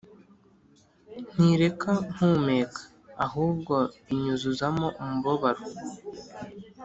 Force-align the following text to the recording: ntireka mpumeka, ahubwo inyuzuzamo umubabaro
ntireka 1.33 1.91
mpumeka, 2.13 2.81
ahubwo 3.25 3.75
inyuzuzamo 4.13 4.87
umubabaro 5.01 5.63